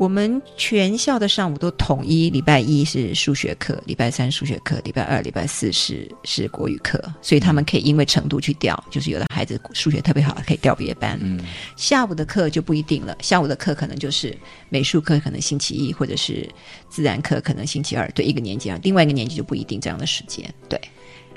[0.00, 11.18] 我们全校的上午都统一，礼拜一是数学课，礼拜三数学课，礼拜二、礼拜四是是国语课，所以他们可以因为程度去调，就是有的孩子数学特别好，可以调别班。
[11.20, 11.38] 嗯，
[11.76, 14.34] 下午的课就不一定了，下午的课可能就是
[14.70, 16.48] 美术课，可能星期一，或者是
[16.88, 18.10] 自然课，可能星期二。
[18.12, 20.50] 对一个年级啊，另外一个年级就不一定这样的时间。
[20.66, 20.80] 对，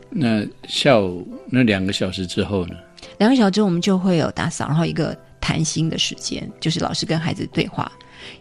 [0.10, 2.76] 那下午那两个小时之后呢？
[3.18, 7.92] 两个小时之后我们就会有打扫，然后一个谈心的时间，就是老师跟孩子对话。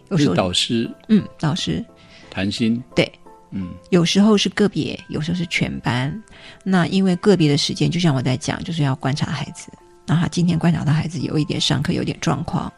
[0.09, 1.83] 有时是候，导师嗯，老师
[2.29, 3.11] 谈心，对，
[3.51, 6.21] 嗯，有时候是个别，有时候是全班。
[6.63, 9.71] 那因为个别的时间，就像我在讲，就是要观察孩子。
[10.05, 12.71] 那他今天观察到孩子有一点上课有点状况，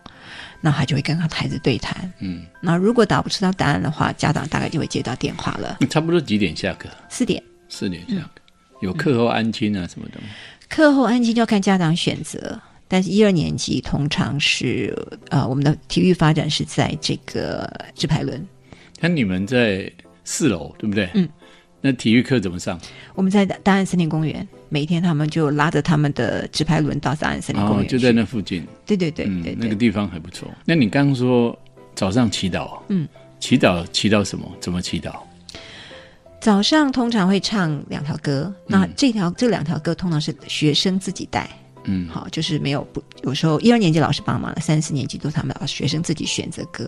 [0.61, 2.11] 那他就会跟他孩子对谈。
[2.19, 5.77] 嗯，那如果打不出到答案的话，家长大概就会接到电话了。
[5.89, 6.87] 差不多几点下课？
[7.09, 8.29] 四点四点下课。
[8.81, 10.27] 有课后安亲啊什么的吗？
[10.69, 12.59] 课后安静就要看家长选择。
[12.87, 14.95] 但是，一二年级通常是
[15.29, 18.45] 呃，我们的体育发展是在这个直排轮，
[18.99, 19.91] 那你们在
[20.23, 21.09] 四楼对不对？
[21.13, 21.27] 嗯。
[21.81, 22.79] 那体育课怎么上？
[23.13, 28.65] 我们在大安森林公园，每天他们就拉着他们的直排轮到大安森林公园、，哦就在那附近。
[28.87, 30.49] 对对对嗯对，对，那个地方还不错。
[30.65, 31.55] 那你刚刚说
[31.93, 33.07] 早上祈祷，嗯，
[33.39, 34.51] 祈祷祈祷什么？
[34.59, 35.13] 怎么祈祷？
[36.41, 41.47] 早上通常会唱两条歌，那这条这两条歌通常是学生自己带，
[41.85, 46.87] 嗯，好，就是没有不有时候一二年级老师帮忙了，三四年级都是他们老学生自己选择歌。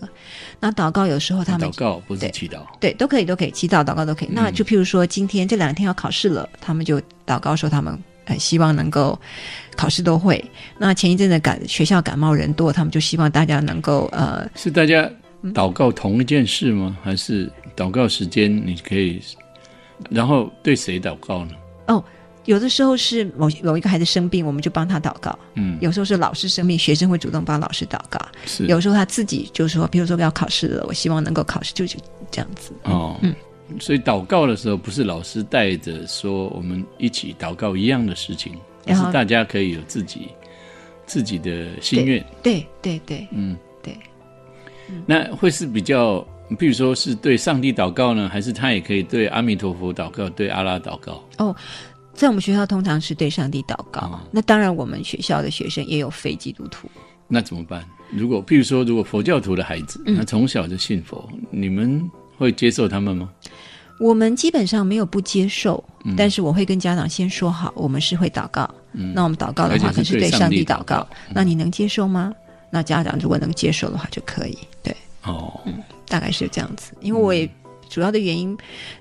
[0.60, 2.58] 那祷告有时候他们祷告不是祈祷。
[2.80, 4.28] 对都可以都可以，祈祷祷告都可以。
[4.30, 9.18] 那就譬如说今天这两天要考试了，他们就祷告说他们呃希望能够
[9.76, 10.44] 考试都会。
[10.78, 15.10] 那前一阵子感学校感冒人多，他们就希望大家能够呃是大家
[15.54, 16.96] 祷告同一件事吗？
[17.02, 19.22] 还是祷告时间你可以？
[20.10, 21.52] 然后对谁祷告呢？
[22.48, 28.64] 有的时候是某某一个孩子生病，我们就帮他祷告；嗯，有时候是老师生病，学生会主动帮老师祷告；是。
[28.68, 31.98] 有时候他自己就说，比如说要考试了，我希望能够考试，就就
[32.30, 32.72] 这样子。
[32.84, 33.34] 哦，嗯。
[33.78, 38.54] 所以祷告的时候不是老师带着说我们一起祷告一样的事情，
[38.86, 40.28] 而是大家可以有自己
[41.04, 42.24] 自己的心愿。
[42.42, 43.94] 对对对，嗯，对。
[45.04, 46.26] 那会是比较，
[46.58, 51.22] 比如说是对上帝祷告呢，还是他也可以对阿弥陀佛祷告，对阿拉祷告？
[52.18, 54.00] 在我们学校通常是对上帝祷告。
[54.00, 56.88] 哦那当然，我们学校的学生也有非基督徒。
[57.28, 57.84] 那怎么办？
[58.10, 63.30] 如果譬如说，如果佛教徒的孩子，嗯他从小就信佛，你们会接受他们吗？
[64.00, 68.68] 我们基本上没有不接受，嗯但是我会跟家长先说好，我们是会祷告。
[68.90, 71.08] 那我们祷告的话，可是对上帝祷祷告告。
[71.32, 72.32] 那你能接受吗？
[72.70, 74.58] 那家长如果能接受的话，就可以。
[74.82, 75.60] 对，哦，
[76.08, 76.92] 大概是这样子。
[77.00, 77.48] 因为我也
[77.88, 78.56] 主要的原因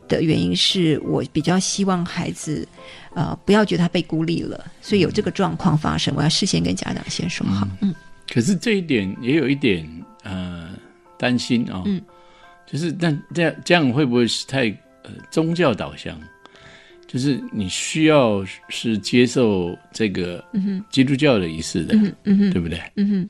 [0.08, 2.67] 的原因是我比较希望孩子，
[3.13, 7.67] 呃，不要觉得他被孤立了，所以有这个状况发生，我要事先跟家长先说好。
[7.82, 7.93] 嗯，
[8.34, 9.88] 可是这一点也有一点
[10.23, 10.69] 呃
[11.17, 12.02] 担心啊、嗯
[12.65, 14.67] 就是但这样这样会不会是太
[15.04, 16.19] 呃宗教导向？
[17.08, 20.43] 就是你需要是接受这个
[20.89, 21.95] 基督教的仪式的，
[22.26, 22.78] 嗯哼，对不对？
[22.97, 23.30] 嗯哼，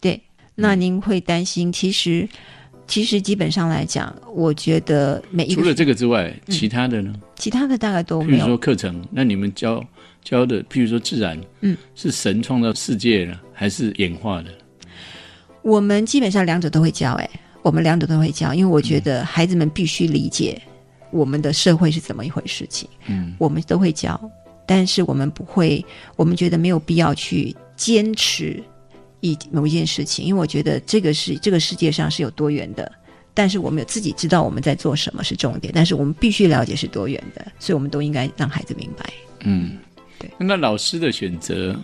[0.00, 0.20] 对。
[0.56, 1.70] 那您会担心？
[1.70, 2.28] 其实，
[2.86, 7.14] 其实基本上来讲，我觉得每一个除了这个之外，其他的呢？
[7.36, 8.56] 其他的大概都譬如说。
[8.56, 9.84] 课程，那你们教
[10.22, 14.50] 教的，譬如说自然，嗯，是神创造世界呢，还是演化的？
[15.62, 17.28] 我们基本上两者都会教，哎，
[17.62, 20.60] 我们两者都会教，因为我觉得孩子们必须理解
[21.10, 22.88] 我们的社会是怎么一回事情。
[23.08, 24.18] 嗯，我们都会教，
[24.64, 28.62] 但是我们不会，我们觉得没有必要去坚持
[29.32, 32.90] 一某一件事情，因为我觉得这个是这个世界上是有多元的，
[33.34, 39.04] 但是我们有自己知道我们在做什么是重点，但是我们必须了解是多元的，所以我们都应该让孩子明白。
[39.40, 39.78] 嗯，
[40.18, 40.30] 对。
[40.38, 41.74] 那老师的选择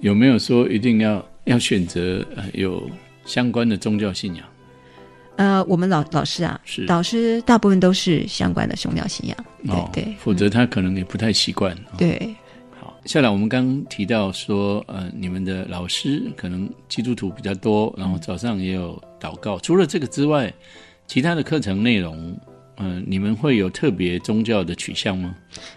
[0.00, 2.88] 有没有说一定要要选择呃有
[3.24, 4.44] 相关的宗教信仰？
[5.36, 11.74] 呃，我们老老师啊，是老师大部分都是相关的宗教信仰，对、哦，对否则他可能也不太习惯。
[11.74, 12.34] 哦对，
[13.02, 19.58] 好，下来我们刚刚提到说，呃，你们的老师可能基督徒比较多，然后早上也有祷告。
[19.58, 20.52] 除了这个之外，
[21.06, 22.38] 其他的课程内容，
[22.78, 25.34] 嗯、你们会有特别宗教的取向吗？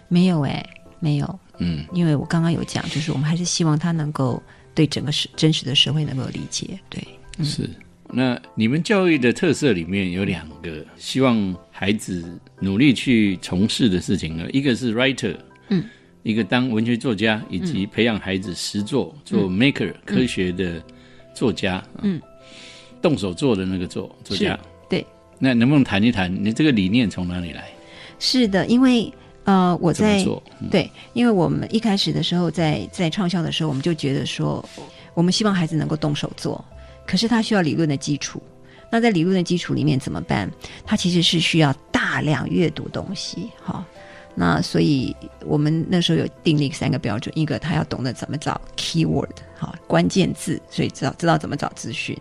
[0.08, 0.64] 没有哎、
[1.00, 4.40] 没有，嗯，因为我刚刚有讲，就是我们还是希望他能够
[4.74, 7.02] 对整个社真实的社会能够理解，对。
[7.44, 7.68] 是。
[8.08, 12.24] 那你们教育的特色里面有两个希望孩子
[12.60, 15.36] 努力去从事的事情呢，一个是 writer，
[15.70, 15.84] 嗯，
[16.26, 20.82] 一个当文学作家，以及培养孩子实作做 maker、科学的
[21.32, 22.20] 作家，嗯，
[23.00, 24.58] 动手做的那个作作家，
[24.90, 25.06] 对。
[25.38, 27.68] 那能不能谈一谈你这个理念从哪里来？
[28.18, 29.12] 是的，因为
[29.44, 30.42] 呃，我在做？
[30.60, 34.68] 嗯对，因为我们一开始的时候在在创校的时候，我们就觉得说，
[35.14, 36.64] 我们希望孩子能够动手做，
[37.06, 38.42] 可是他需要理论的基础。
[38.90, 40.50] 那在理论的基础里面怎么办？
[40.84, 43.86] 他其实是需要大量阅读东西，哈。
[44.38, 52.16] 那所以我们那时候有定立三个标准，一个他要懂得怎么找 keyword，好关键字，所以知道知道怎么找资讯。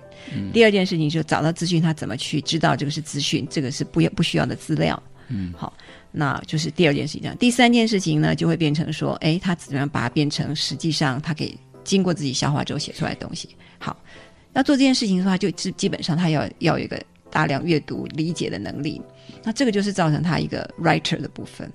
[0.53, 5.01] 第二件事情就找到资讯，他怎么去知道这个是资讯，这个是不不需要的资料。
[5.27, 5.73] 嗯，好，
[6.11, 7.35] 那就是第二件事情。
[7.37, 13.49] 第三件事情呢，就会变成说，哎，他怎么样把它变成实际上他可以经过自己消化之后写出来的东西。
[13.77, 13.97] 好，
[14.53, 16.97] 要做这件事情的话，就基基本上他要要有一个
[17.35, 19.01] 大量阅读理解的能力。
[19.43, 21.69] 那这个就是造成他一个 writer 的部分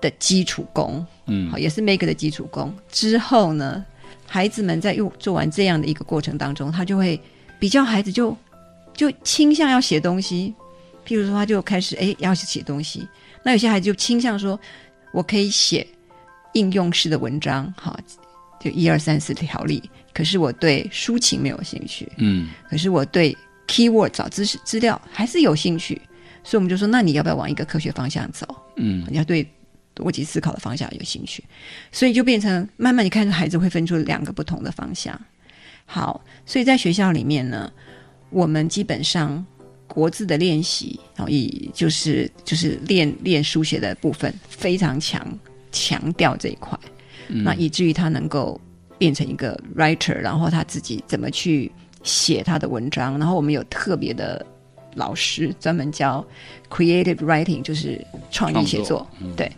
[0.00, 2.74] 的基础功，嗯好，也是 make 的基础功。
[2.90, 3.84] 之后呢，
[4.26, 7.20] 孩子们在又做完这样的一个过程当中，他就会
[7.60, 8.36] 比较孩子就
[8.92, 10.52] 就倾向要写东西。
[11.06, 13.06] 譬如说，他就开始哎要写东西。
[13.44, 14.58] 那有些孩子就倾向说，
[15.12, 15.86] 我可以写
[16.54, 17.96] 应用式的文章，哈，
[18.60, 19.80] 就一二三四条例。
[20.12, 23.34] 可是我对抒情没有兴趣，嗯可是我对
[23.66, 26.00] keyword 找知识资料还是有兴趣，
[26.44, 28.46] 所以我们就说，那你要不要往一个科学方向走？
[28.76, 29.46] 嗯你要对
[29.96, 31.44] 逻辑思考的方向有兴趣，
[31.90, 35.18] 所以就变成慢慢你看，孩子会分出两个不同的方向。
[35.84, 37.70] 好，所以在学校里面呢，
[38.30, 39.44] 我们基本上
[39.86, 45.38] 国字的练习，然后以就是就是练练书写的部分非常强
[45.70, 46.78] 强调这一块，
[47.28, 48.58] 那以至于他能够
[48.96, 51.70] 变成一个 writer，然后他自己怎么去
[52.02, 54.44] 写他的文章，然后我们有特别的
[54.94, 56.24] 老师专门教
[56.68, 59.50] creative writing，就是创意写作，对。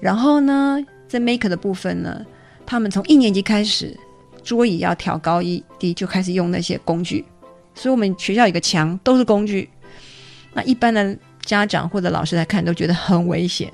[0.00, 2.24] 然后呢，在 maker 的部分呢，
[2.66, 3.96] 他们从一年级开始，
[4.42, 7.24] 桌椅要调高一低，就开始用那些工具。
[7.74, 9.70] 所以我们学校有一个墙都是工具，
[10.52, 13.72] 那一般的家长或者老师来看都觉得很危险。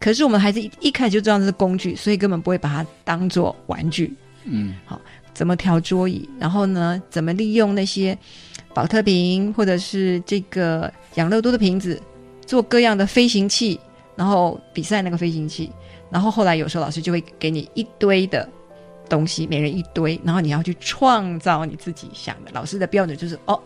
[0.00, 4.12] 可是我们孩子一一开始就知道这是工具，所以根本不会把它当做玩具。
[4.44, 5.00] 嗯，好，
[5.38, 8.18] 怎么调桌椅，然后呢，怎么利用那些
[8.74, 12.02] 保特瓶或者是这个养乐多的瓶子
[12.44, 13.78] 做各样的飞行器，
[14.16, 15.70] 然后比赛那个飞行器，
[16.10, 18.48] 然后后来有时候老师就会给你一堆的
[19.08, 22.50] 东西，每人一堆，然后你要去创造你自己想的。
[22.52, 23.62] 老师的标准就是哦，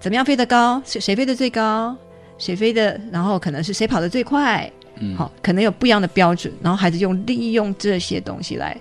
[0.00, 1.94] 怎么样飞得高，谁谁飞得最高，
[2.38, 8.74] 谁飞的，然后可能是谁跑得最快，嗯好，可能有不一样的标准，然后孩子用利用这些东西来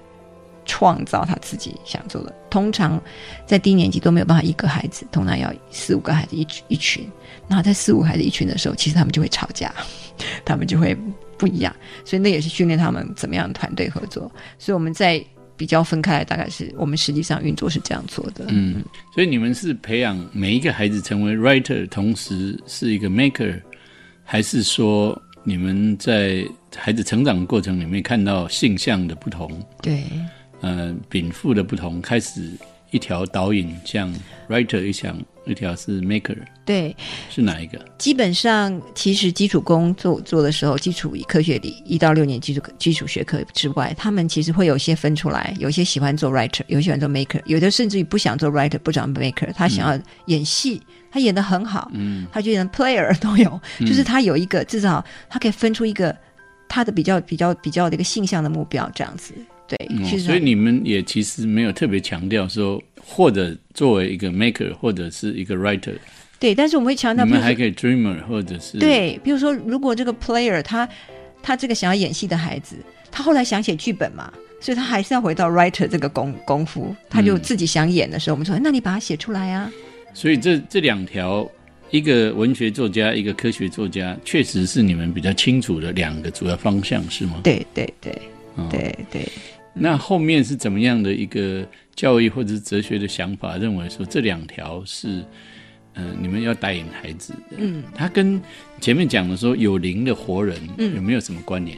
[0.70, 2.34] 创造他自己想做的。
[2.52, 3.02] 通常
[3.48, 7.10] 在低年级都没有办法一个孩子，通常要四五个孩子一群一群。
[7.48, 9.74] 然后在四五孩子一群的时候，其实他们就会吵架，
[10.46, 10.96] 他们就会
[11.38, 11.76] 不一样。
[12.06, 14.32] 所以那也是训练他们怎么样团队合作。
[14.60, 15.24] 所以我们在
[15.58, 18.46] 比较分开来，大概是我们实际上运作是这样做的。
[18.50, 23.60] 嗯，所以你们是培养每一个孩子成为 writer，同时是一个 maker，
[24.24, 26.46] 还是说你们在
[26.78, 29.52] 孩子成长过程里面看到性向的不同，
[29.82, 30.04] 对。
[30.62, 32.52] 呃，禀赋的不同，开始
[32.92, 34.14] 一条导引像
[34.50, 36.96] writer 一项，一条是 maker，对，
[37.30, 37.80] 是哪一个？
[37.98, 56.16] 基本上其实基础工作做的时候，基础科学里一到六年基础基础学科之外，他们其实会有些分出来，有些喜欢做 writer，有些喜欢做 maker，有的甚至于不想做 writer，不想 maker，他想要演戏，他演的很好，嗯，他就演 player 都有，就是他有一个至少他可以分出一个
[56.68, 59.34] 他的比较比较比较的一个性向的目标这样子。
[59.70, 65.94] 对，嗯其实所以你们也其实没有特别强调说，或者作为一个 maker，或者是一个 writer，
[66.40, 70.90] 对，但是我们会强调，你们还可以 dreamer，或者是，对，比如说，如果这个 player 他
[71.44, 72.76] 他这个想要演戏的孩子，
[73.12, 79.72] 他后来想写剧本嘛，所以他还是要回到 writer 这个功功夫，他就嗯自己想演的时候，我们说，哎那你把它写出来啊。
[80.14, 81.50] 所以这这两条，
[81.92, 87.42] 一个文学作家，一个科学作家，确实是你们比较清楚的两个主要方向，是吗？
[87.44, 88.12] 对对对
[88.56, 89.32] 哦对对，
[89.74, 95.24] 那后面是怎么样的一个教育或者是哲学的想法，认为说这两条是，
[95.94, 97.58] 呃，你们要带领孩子的？
[97.58, 98.42] 嗯，它跟
[98.82, 101.78] 前面讲的说有灵的活人，嗯有没有什么关联？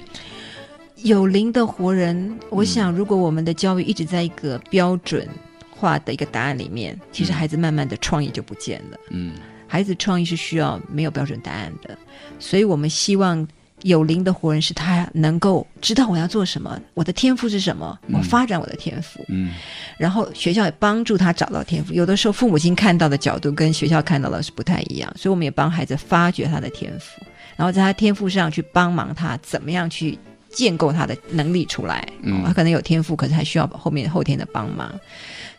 [1.04, 5.27] 有灵的活人，我想，如果我们的教育一直在一个标准
[5.69, 8.97] 化的一个答案里面，其实孩子慢慢的创意就不见了。
[9.10, 9.34] 嗯
[9.67, 11.97] 孩子创意是需要没有标准答案的，
[12.39, 13.47] 所以我们希望
[13.84, 19.52] 有灵的活人是他能够知道我要做什么，我的天赋是什么，我发展我的天赋，嗯
[19.98, 21.94] 然后学校也帮助他找到天赋。
[21.94, 27.22] 有的时候父母亲看到的角度跟学校看到的是不太一样，所以我们也帮孩子发掘他的天赋，
[27.56, 30.17] 然后在他天赋上去帮忙他怎么样去
[30.50, 32.08] 建构他的能力出来。
[32.24, 34.92] 嗯哦他可能有天赋，可是还需要后面后天的帮忙。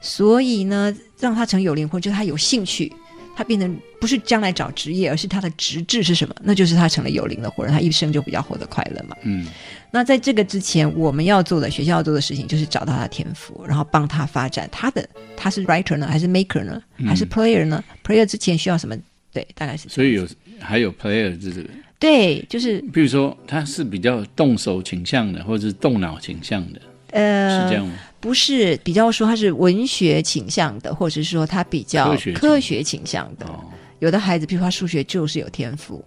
[0.00, 2.92] 所以呢，让他成有灵魂，就是他有兴趣，
[3.34, 6.34] 他变成不是将来找职业，而是他的职志是什么？
[6.42, 9.16] 那就是他成了有灵的活人，他一生就比较活得快乐嘛。
[9.22, 9.46] 嗯
[9.94, 15.06] 那在这个之前，我们要做的学校要做的事情，就是找到他的天赋，然后帮他发展他的。
[15.36, 18.96] 他是 writer 呢，还是 maker 呢，还是 player 呢、p l a y e r 之前需要什么
[19.32, 19.88] 对，大概是。
[19.90, 20.26] 所以有
[20.58, 21.68] 还有 player 这个，
[21.98, 26.80] 对，就是比如说他是比较动手倾向的，或者是动脑倾向的，
[27.10, 27.92] 呃，是这样吗？
[28.22, 33.44] 不是比较说他是文学倾向的，或者是说他比较科学倾向的。
[33.46, 33.64] 哦，
[33.98, 36.02] 有的孩子，比如说他数学就是有天赋，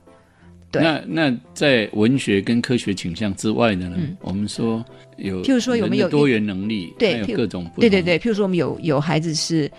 [0.71, 3.97] 对那那在文学跟科学倾向之外的呢？
[4.21, 4.83] 我们说
[5.17, 6.93] 有，嗯譬如说有没有多元能力？
[6.97, 8.17] 对各种对对对。
[8.17, 9.69] 譬如说我们有有孩子是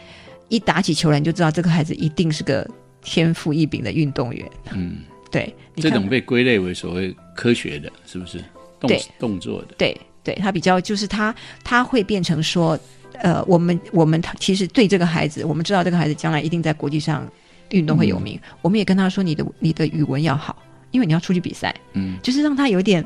[0.50, 2.68] 一打起球来，你就知道这个孩子一定是个
[3.02, 4.46] 天赋异禀的运动员。
[4.74, 4.98] 嗯，
[5.30, 8.44] 对，这种被归类为所谓科学的，是不是？
[8.78, 12.76] 动动作的，对对，他比较就是他他会变成说，
[13.22, 17.30] 呃，我们我们其实对这个孩子，我们知道这个孩子将来一定在国际上
[17.70, 20.60] 运动会有名，我们也跟他说，你的你的语文要好，
[20.90, 23.04] 因为你要出去比赛，嗯，就是让他有点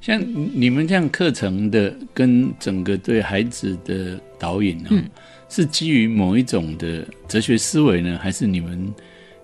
[0.00, 0.22] 像
[0.54, 5.04] 你们这样课程的跟整个对孩子的导引呢、嗯。
[5.50, 8.92] 是基于某一种的哲学思维呢，还是你们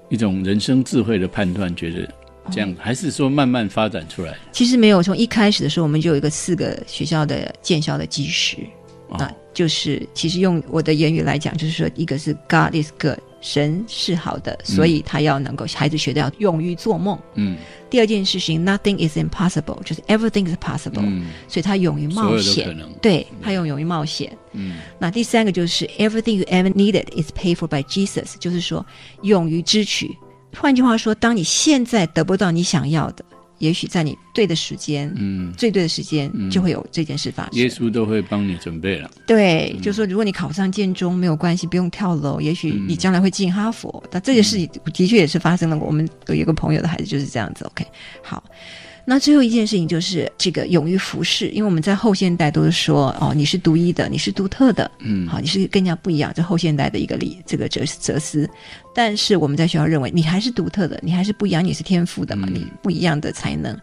[0.08, 2.08] 一种人生智慧的判断，觉得
[2.50, 4.36] 这样，还是说慢慢发展出来？
[4.52, 8.56] 其实没有，从一开始的时候，我们就有一个四个学校的建校的基石，
[9.18, 17.18] 那哦，就是其实用我的言语来讲，就是说，一个是 God is good，神是好的，所以他要能够孩子学的要勇于做梦。
[17.34, 17.56] 嗯
[17.90, 24.36] 第二件事情，Nothing is impossible，就是 everything is possible，、嗯所以他勇于冒险，能，对他勇勇于冒险。
[24.52, 28.86] 嗯那第三个就是 Everything you ever needed is paid for by Jesus，就是说
[29.22, 30.16] 勇于支取。
[30.56, 33.24] 换句话说，当你现在得不到你想要的，
[33.58, 37.52] 也许在你对的时间，嗯，最对的时间，嗯就会有这件事发生。
[37.54, 39.10] 耶稣都会帮你准备了。
[39.26, 44.02] 对，就说如果你考上建中没有关系，不用跳楼，也许嗯你将来会进哈佛。
[44.10, 45.78] 但这件事情的确也是发生了。
[45.78, 47.64] 我们有一个朋友的孩子就是这样子。
[47.66, 47.84] OK，
[48.22, 48.42] 好。
[49.10, 58.48] 那最后一件事情就是这个勇于服侍，因为我们在后现代都是说哦，你是独一的，你是独特的，嗯，好，你是更加不一样，这后现代的一个理这个哲哲思。
[58.94, 62.54] 但是我们在学校认为你还是独特的，你还是不一样，你是天赋的嘛，嗯。
[62.54, 63.76] 你不一样的才能，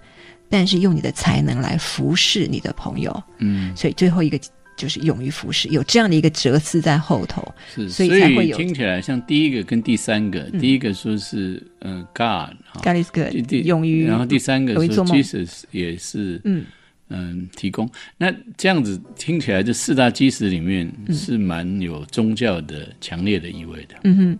[0.49, 4.39] 但是用你的才能来服侍你的朋友，嗯，所以最后一个
[4.77, 7.43] 就是勇于服侍，有这样的一个哲思在后头。
[7.75, 16.63] 是，所所以才会有听起来像第一个跟第三个，第一个说是呃 God 哈 God is good，勇于然后第三个说 Jesus 也是嗯
[17.09, 17.89] 嗯提供。
[18.17, 23.95] 那这样子听起来，这四大基石里面是蛮有宗教的强烈的意味的。
[24.03, 24.39] 嗯哼。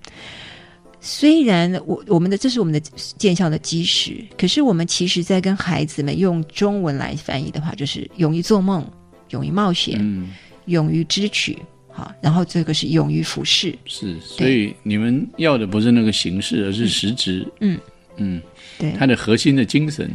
[0.99, 2.79] 虽然我我们的这是我们的
[3.17, 8.85] 建校的基石，可是我们其实在跟孩子们用中文来翻译的话，就是勇于做梦，
[9.29, 10.33] 勇于冒险，嗯，
[10.65, 11.57] 勇于支取，
[11.89, 17.47] 好，然后这个是勇于服侍，是，所以你们要的不是那个形式，而是实质。
[17.61, 17.79] 嗯。
[18.17, 18.41] 嗯，
[18.79, 18.93] 对。
[18.97, 20.09] 它的核心的精神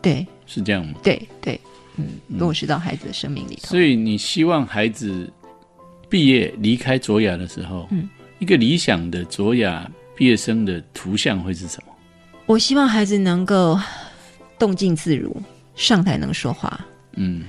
[0.00, 0.26] 对。
[0.46, 0.94] 是这样吗？
[1.02, 1.60] 对对，
[1.96, 3.68] 嗯，落实到孩子的生命里头。
[3.68, 5.30] 所以你希望孩子
[6.08, 8.08] 毕业离开卓雅的时候，嗯，
[8.38, 11.92] 一个理想的卓雅毕业生的图像会是什么？
[12.46, 13.78] 我希望孩子能够
[14.58, 15.36] 动静自如，
[15.74, 17.44] 上台能说话，嗯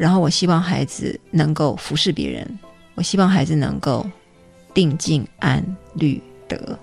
[0.00, 2.58] 然后我希望孩子能够服侍别人，
[2.94, 4.08] 我希望孩子能够
[4.72, 6.78] 定静安律德，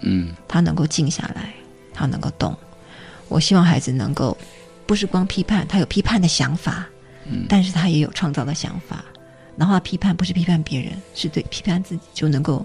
[0.00, 1.52] 嗯他能够静下来，
[1.92, 2.56] 他能够动。
[3.28, 4.34] 我希望孩子能够
[4.86, 6.88] 不是光批判，他有批判的想法，
[7.26, 9.04] 嗯但是他也有创造的想法。
[9.54, 12.64] 然后他批判不是批判别人，是对批判自己就能够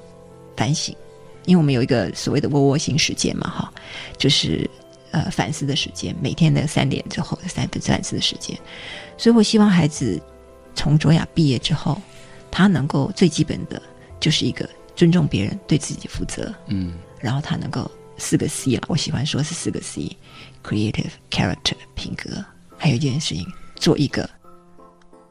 [0.55, 0.95] 反省。
[1.43, 3.73] 因为我们有一个所谓的窝窝型时间嘛，哈，
[4.17, 4.69] 就是
[5.11, 8.57] 呃反思的时间，每天的三点之后的三分反思的时间。
[9.17, 10.21] 所以我希望孩子
[10.73, 12.01] 从卓雅毕业之后，
[12.51, 13.81] 他能够最基本的
[14.19, 22.43] 就是一个尊重别人，对自己负责，嗯然后他能够四个 C 啦，我喜欢说是四个 C：creative、character、品格，
[22.77, 23.45] 还有一件事情，
[23.75, 24.29] 做一个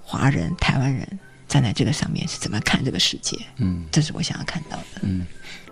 [0.02, 1.06] 华人、台湾人
[1.46, 5.00] 站在这个上面是怎么看这个世界，嗯这是我想要看到的。
[5.02, 5.26] 嗯。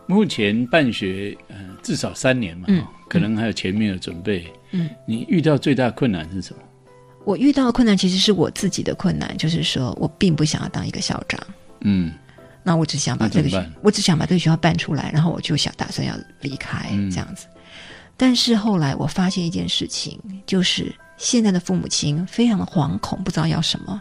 [0.07, 4.53] 目前办学呃至少三年嘛，嗯可能还有前面的准备。
[4.73, 6.63] 嗯，你遇到最大困难是什么？
[7.25, 11.41] 我遇到的困难其实是我自己的困难，就是说我并不想要当一个校长，
[11.81, 12.12] 嗯
[12.64, 17.47] 那我只想把这个学我只想把这个学校办出来，然后我就想打算要离开、嗯这样子。
[18.16, 24.01] 但是后来我发现一件事情，就是现在的父母亲非常的惶恐，不知道要什么。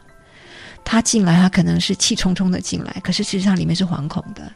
[0.83, 4.51] 他进来，他可能是气冲冲的进来，可是事实上里面是惶恐的。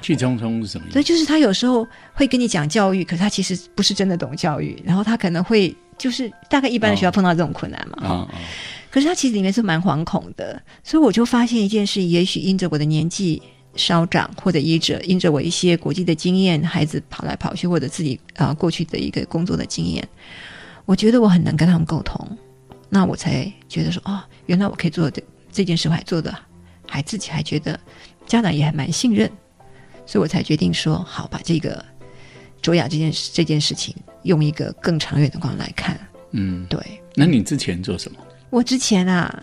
[0.00, 0.92] 气冲冲是什么意思？
[0.94, 8.28] 所以就是他有时候会跟你讲教育，可是他其实不是真的懂教育，然后他可能会就是大概一般的学校碰到这种困难嘛，哈、
[8.90, 13.42] 可是他其实里面是蛮惶恐的，所以我就发现一件事，也许因着我的年纪
[13.74, 20.06] 稍长，或者因着因着我一些国际的经验，孩子跑来跑去，或者自己啊、呃过去的一个工作的经验，
[20.84, 22.26] 我觉得我很能跟他们沟通，
[22.88, 26.34] 那我才觉得说，哦，原来我可以做的这件事，我还做的
[26.86, 27.78] 还自己还觉得
[28.26, 29.30] 家长也还蛮信任，
[30.06, 31.84] 所以我才决定说，好，把这个
[32.62, 35.98] 卓雅这件事这件事情，用一个更长远的光来看。
[36.32, 36.78] 嗯，对
[37.14, 38.18] 那你之前做什么？
[38.50, 39.42] 我之前啊，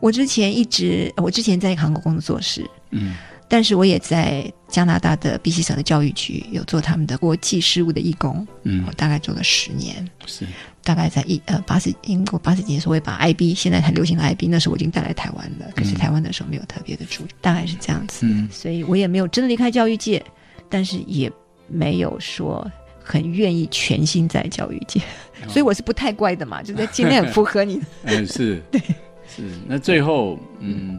[0.00, 3.16] 我之前一直，我之前在韩国工作室，嗯
[3.50, 10.06] 但是我也在加拿大的 BC 省的教育局有做他们的国际事务的义工，嗯我，大概做了十年。
[10.26, 10.46] 是
[10.84, 18.26] 大概在一呃八十英国八十几年的时候，我也把 IB 现在很流行的 IB，那时候我已经带来台湾了，可是台湾的时候没有特别的注意，大概是这样子。
[18.26, 20.22] 嗯所以我也没有真的离开教育界，
[20.68, 21.32] 但是也
[21.68, 22.66] 没有说
[23.02, 27.86] 很愿意全心在教育界，哦所以我是不太乖的嘛，就是尽量符合你的。
[28.04, 28.80] 嗯，是， 对，
[29.28, 29.42] 是。
[29.66, 30.98] 那最后，嗯，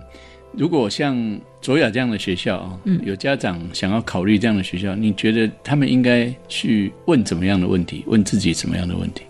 [0.53, 8.03] 如果像卓雅这样的学校啊，嗯有家长想要考虑这样的学校，你觉得他们应该去问怎么样的问题？
[8.07, 9.23] 问自己怎么样的问题？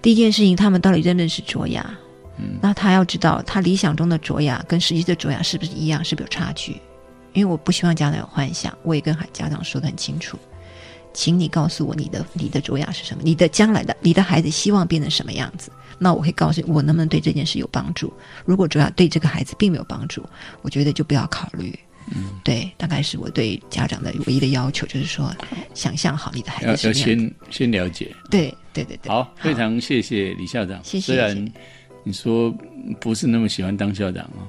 [0.00, 1.88] 第一件事情，他们到底认不认识卓雅？
[2.38, 6.72] 嗯，那他要知道，他理想中的卓雅跟实际的卓雅是不是一样，是不是有差距？
[7.34, 10.36] 因为我不希望家长有幻想，我也跟孩家长说的很清楚，
[11.14, 18.12] 请你告诉我你的你的卓雅是什么，你的将来的你的孩子希望变成什么样子，那我会告诉你我能不能对这件事有帮助。
[18.44, 20.24] 如果卓雅对这个孩子并没有帮助，
[20.62, 21.78] 我觉得就不要考虑。
[22.14, 25.32] 嗯，对，大概是我对家长的唯一的要求，就是说，
[25.72, 27.34] 想象好你的孩要要子是什么样子。
[27.48, 28.14] 先先了解。
[28.28, 30.80] 对对对对，好，非常谢谢李校长。
[30.82, 31.52] 谢谢虽然
[32.02, 32.52] 你说
[33.00, 34.42] 不是那么喜欢当校长啊，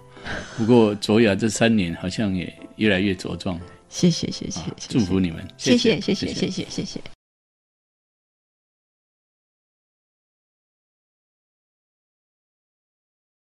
[0.57, 3.59] 不过卓雅这三年好像也越来越茁壮。
[3.93, 6.99] 谢谢谢谢祝福你们，谢谢谢谢谢谢谢谢谢。